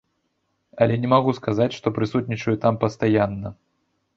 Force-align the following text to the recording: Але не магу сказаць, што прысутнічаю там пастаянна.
Але 0.85 0.95
не 1.03 1.11
магу 1.13 1.35
сказаць, 1.39 1.69
што 1.77 1.87
прысутнічаю 1.99 2.57
там 2.65 2.81
пастаянна. 2.85 3.49